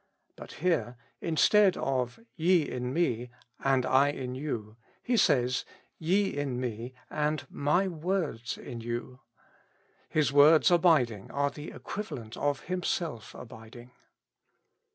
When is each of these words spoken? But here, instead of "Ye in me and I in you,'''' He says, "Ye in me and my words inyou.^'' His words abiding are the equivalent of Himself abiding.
But 0.35 0.53
here, 0.53 0.97
instead 1.21 1.77
of 1.77 2.19
"Ye 2.35 2.67
in 2.67 2.91
me 2.91 3.29
and 3.63 3.85
I 3.85 4.07
in 4.09 4.33
you,'''' 4.33 4.75
He 5.03 5.15
says, 5.15 5.63
"Ye 5.99 6.35
in 6.35 6.59
me 6.59 6.95
and 7.11 7.45
my 7.51 7.87
words 7.87 8.57
inyou.^'' 8.57 9.19
His 10.09 10.33
words 10.33 10.71
abiding 10.71 11.29
are 11.29 11.51
the 11.51 11.69
equivalent 11.69 12.35
of 12.35 12.61
Himself 12.61 13.35
abiding. 13.35 13.91